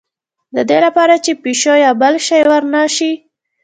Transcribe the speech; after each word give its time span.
د 0.55 0.57
دې 0.69 0.77
لپاره 0.85 1.15
چې 1.23 1.31
پیشو 1.43 1.73
یا 1.85 1.91
بل 2.01 2.15
شی 2.27 2.41
ور 2.49 2.63
نه 2.73 2.83
شي. 2.95 3.11